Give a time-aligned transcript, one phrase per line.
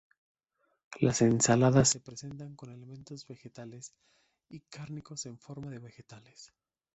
[0.99, 3.93] Las ensaladas se presentan con elementos vegetales
[4.49, 6.51] y cárnicos en forma de vegetales.